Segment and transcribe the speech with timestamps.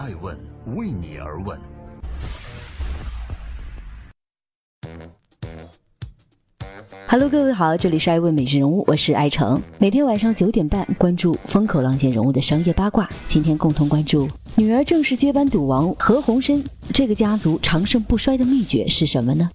[0.00, 0.34] 爱问
[0.76, 1.60] 为你而问。
[7.06, 9.60] Hello，各位好，这里是爱问每日人物，我是爱成。
[9.76, 13.06] 每天晚上九点半，关注风口浪尖人物的商业八卦。
[13.28, 14.26] 今天共同关注
[14.56, 16.64] 女儿正式接班赌王何鸿燊，
[16.94, 19.50] 这个家族长盛不衰的秘诀是什么呢？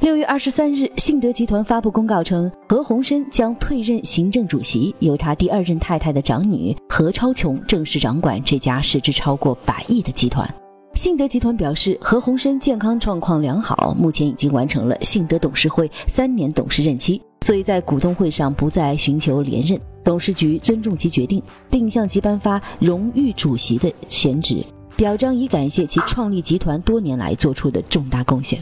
[0.00, 10.48] 六月二十三日，信德集团发布公告称，何鸿燊将退任行政主席，由他第二任太太的长女何超琼正式掌管这家市值超过百亿的集团。
[10.94, 19.78] 信德集团表示，何鸿燊健康状况良好，目前已经完成了信德董事会三年董事任期，所以在股东会上不再寻求连任。
[20.02, 24.64] 董事局尊重其决定，并向其颁发荣誉主席的衔职，
[24.96, 28.58] 表彰以感谢其创立集团多年来做出的重大贡献。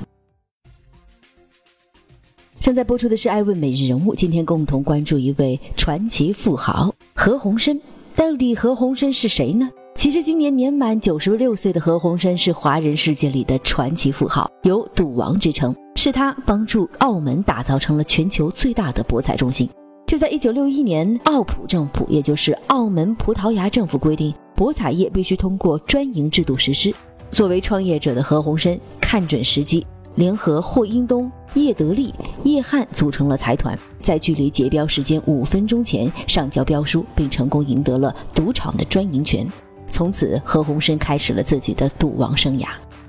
[2.69, 7.81] 正在播出的是《爱问每日人物》，今天共同关注一位传奇富豪何鸿燊。
[8.15, 9.67] 到底何鸿燊是谁呢？
[9.97, 15.75] 其实，今年年满九十六岁的何鸿燊是华人世界里的传奇富豪，有“赌王”之称。
[15.97, 19.67] 是他帮助澳门打造成了全球最大的博彩中心。
[20.07, 26.95] 就在一九六一年，澳葡政府，也就是澳门葡萄牙政府规定，博彩业必须通过专营制度实施。
[27.31, 29.87] 作为创业者的何鸿燊看准时机，
[30.19, 39.47] 联合霍英东、叶德利、叶汉组成了财团，在距离结标时间五分钟前上交标书，并成功赢得了赌场的专营权。
[39.93, 42.67] 从此，何鸿燊开始了自己的赌王生涯。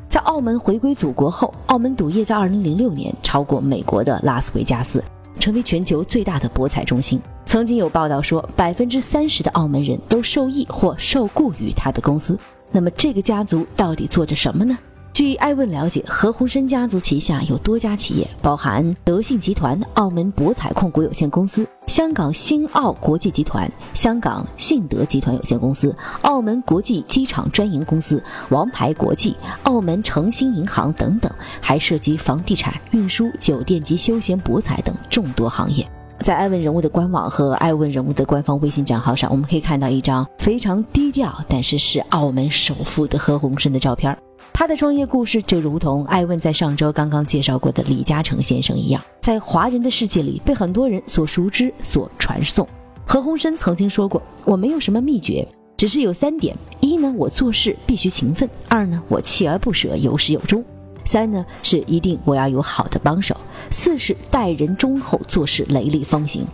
[0.07, 5.03] 在澳门回归祖国后，澳门赌业在2006年超过美国的拉斯维加斯，
[5.39, 7.19] 成为全球最大的博彩中心。
[7.43, 12.37] 曾经有报道说，百分之三十的澳门人都受益或受雇于他的公司。
[12.71, 14.77] 那么，这个家族到底做着什么呢？
[15.11, 35.85] 据艾问了解，何鸿燊家族旗下有多家企业，包含德信集团、澳门博彩控股有限公司、香港新澳国际集团、香港信德集团有限公司、澳门国际机场专营公司、王牌国际、澳门诚兴银行等等，还涉及房地产、运输、酒店及休闲博彩等众多行业。
[36.21, 44.17] 在艾问人物的官网和艾问人物的官方微信账号上，我们可以看到一张非常低调，但是是澳门首富的何鸿燊的照片。
[44.51, 52.67] 他的创业故事就如同艾问在上周刚刚介绍过的李嘉诚先生一样，在华人的世界里被很多人所熟知、所传颂。
[53.05, 60.61] 何鸿燊曾经说过：“我没有什么秘诀，只是有三点：一呢，我做事必须勤奋；二呢，我锲而不舍，有始有终；
[61.05, 63.33] 三呢，是一定我要有好的帮手；
[63.71, 66.45] 四是待人忠厚，做事雷厉风行。”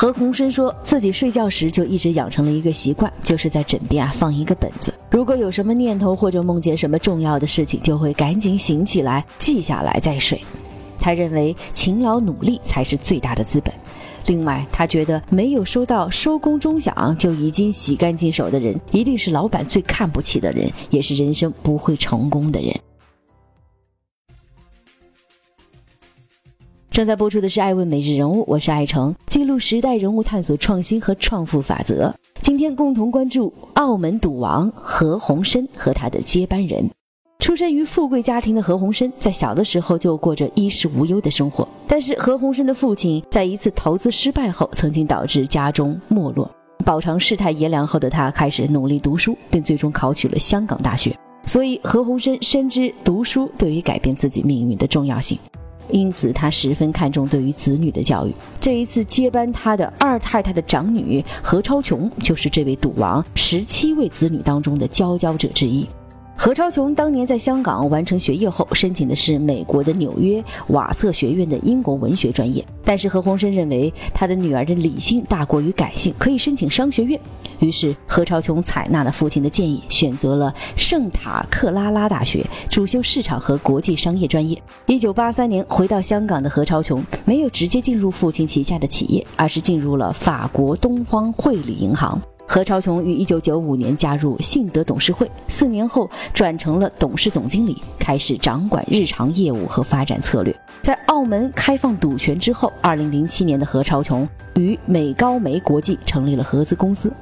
[0.00, 10.40] 何鸿燊说自己睡觉时就一直养成了一个习惯，就是在枕边啊放一个本子，如果有什么念头或者梦见什么重要的事情，就会赶紧醒起来记下来再睡。
[11.00, 13.74] 他认为勤劳努力才是最大的资本。
[14.26, 22.72] 另外，他觉得没有收到收工钟响就已经洗干净手的人，一定是老板最看不起的人，也是人生不会成功的人。
[26.98, 32.12] 正在播出的是《爱问每日人物》，我是爱成，记录时代人物，探索创新和创富法则。
[32.40, 36.90] 今天共同关注澳门赌王何鸿燊和他的接班人。
[37.38, 41.68] 出身于富贵家庭的何鸿燊，在小的时候就过着衣食无忧的生活。
[41.86, 46.50] 但是何鸿燊的父亲在一次投资失败后，曾经导致家中没落。
[46.84, 51.16] 饱尝世态炎凉后的他，开始努力读书，并最终考取了香港大学。
[51.46, 55.38] 所以何鸿燊深知读书对于改变自己命运的重要性。
[55.90, 58.34] 因此，他十分看重对于子女的教育。
[58.60, 65.86] 这一次接班他的二太太的长女何超琼，就是这位赌王十七位子女当中的佼佼者之一。
[66.40, 72.64] 何超琼当年在香港完成学业后，申请的是美国的纽约瓦瑟学院的英国文学专业。
[72.84, 77.20] 但是何鸿燊认为他的女儿的理性大过于感性，可以申请商学院。
[77.58, 84.62] 于是何超琼采纳了父亲的建议，选择了圣塔克拉拉大学，主修市场和国际商业专业。
[84.86, 92.16] 一九八三年回到香港的何超琼，没有直接进入父亲旗下的企业，而是进入了法国东方汇理银行。
[92.58, 100.52] 何超琼于1995年加入信德董事会，四年后转成了董事总经理，开始掌管日常业务和发展策略。
[100.82, 107.12] 在澳门开放赌权之后，2007年的何超琼与美高梅国际成立了合资公司。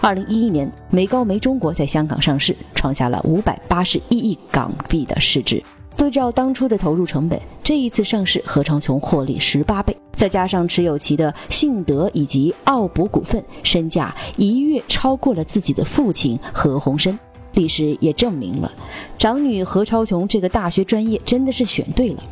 [0.00, 3.22] 2011年，美高梅中国在香港上市，创下了
[3.68, 5.62] 581亿港币的市值。
[5.94, 17.18] 对照当初的投入成本，这一次上市，何超琼获利十八倍，再加上持有其的信德以及奥博股份，身价一跃超过了自己的父亲何鸿燊。
[17.54, 18.72] 历史也证明了，
[19.18, 22.22] 长女何超琼这个大学专业真的是选对了。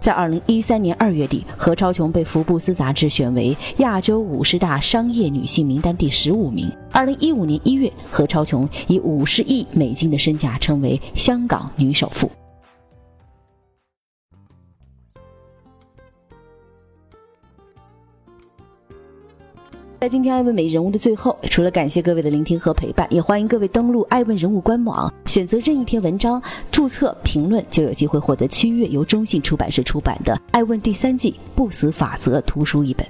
[0.00, 6.70] 在二零一三年二月底，何超琼被福布斯杂志选为亚洲五十大商业女性名单第十五名。
[6.92, 12.30] 二零一五年一月，何超琼以五十亿美金的身价成为香港女首富。
[20.04, 33.06] 在今天爱问美人物的最后，除了感谢各位的聆听和陪伴，也欢迎各位登录爱问人物官网，选择任意一篇文章，注册评论，就有机会获得七月由中信出版社出版的《爱问第三季不死法则》图书一本。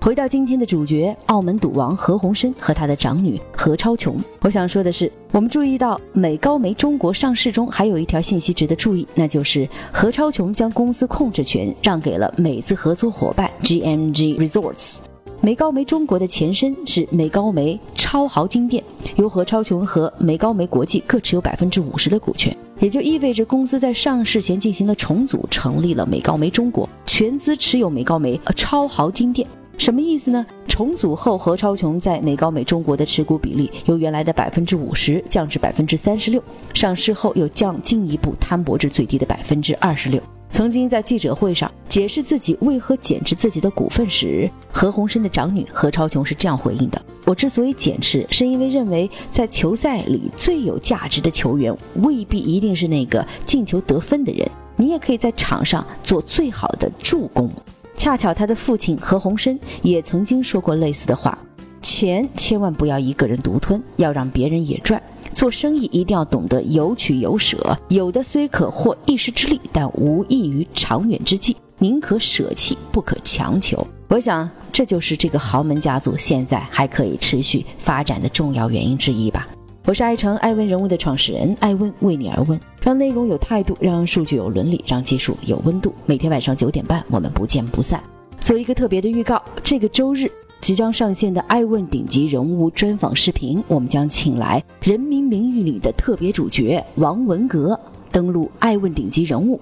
[0.00, 4.16] 回到今天的主角，澳门赌王何鸿燊和他的长女何超琼。
[4.40, 15.00] 我想说的是，我们注意到美高梅中国上市中还有一条信息值得注意，那就是何超琼将公司控制权让给了美资合作伙伴 GMG Resorts。
[15.44, 18.82] 美高梅中国的前身是美高梅超豪金店，
[19.16, 29.46] 由何超琼和美高梅国际各持有百分之五十的股权，也就意味着公司在上市前进行了重组，成立了美高梅中国，全资持有美高梅超豪金店。
[29.76, 30.46] 什么意思呢？
[30.66, 36.42] 重组后，何超琼在美高美中国的持股比例由原来的百分之五十降至百分之三十六，
[36.72, 40.22] 上市后又降进一步摊薄至最低的百分之二十六。
[40.54, 57.50] 曾经在记者会上解释自己为何减持自己的股份时，何鸿燊的长女何超琼是这样回应的：“我之所以减持，是因为认为在球赛里最有价值的球员未必一定是那个进球得分的人，你也可以在场上做最好的助攻。
[57.96, 61.36] 恰巧他的父亲何鸿燊也曾经说过类似的话：
[61.82, 65.02] 钱千万不要一个人独吞，要让别人也赚。”
[65.34, 71.56] 做生意一定要懂得有取有舍，有的虽可获一时之利，但无益于长远之计。
[71.78, 73.86] 宁可舍弃，不可强求。
[74.08, 79.48] 我想，这就是这个豪门家族现在还可以持续发展的重要原因之一吧。
[79.86, 85.92] 我是爱成爱问人物的创始人，爱问为你而问，让内容有态度，让数据有伦理，让技术有温度。
[86.06, 88.02] 每天晚上九点半，我们不见不散。
[88.40, 90.30] 做一个特别的预告，这个周日。
[90.64, 97.78] 即将上线的《爱问顶级人物》专访视频，我们将请来《人民名义》里的特别主角王文革
[98.10, 99.60] 登陆《爱问顶级人物》。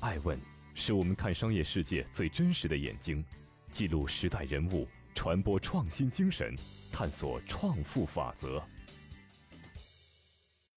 [0.00, 0.40] 爱问
[0.72, 3.22] 是我们看商业世界最真实的眼睛，
[3.70, 6.56] 记录时代人物，传播创新精神，
[6.90, 8.58] 探索创富法则。